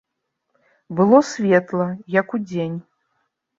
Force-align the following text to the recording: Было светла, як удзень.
Было 1.01 1.19
светла, 1.33 1.87
як 2.19 2.27
удзень. 2.41 2.77